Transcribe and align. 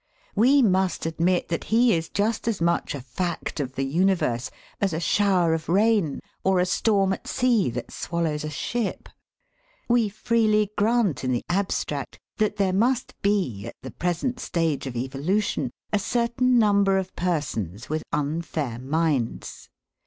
We 0.35 0.63
must 0.63 1.05
admit 1.05 1.49
that 1.49 1.65
he 1.65 1.93
is 1.93 2.09
just 2.09 2.47
as 2.47 2.59
much 2.59 2.95
a 2.95 3.01
fact 3.01 3.59
of 3.59 3.73
the 3.75 3.85
universe 3.85 4.49
as 4.81 4.93
a 4.93 4.99
shower 4.99 5.53
of 5.53 5.69
rain 5.69 6.21
or 6.43 6.57
a 6.59 6.65
storm 6.65 7.13
at 7.13 7.27
sea 7.27 7.69
that 7.69 7.93
swallows 7.93 8.43
a 8.43 8.49
ship. 8.49 9.09
We 9.87 10.09
freely 10.09 10.71
grant 10.75 11.23
in 11.23 11.31
the 11.31 11.45
abstract 11.49 12.19
that 12.39 12.55
there 12.55 12.73
must 12.73 13.13
be, 13.21 13.67
at 13.67 13.75
the 13.83 13.91
present 13.91 14.39
stage 14.39 14.87
of 14.87 14.95
evolution, 14.95 15.69
a 15.93 15.99
certain 15.99 16.57
number 16.57 16.97
of 16.97 17.15
persons 17.15 17.87
with 17.87 18.01
unfair 18.11 18.79
minds. 18.79 19.69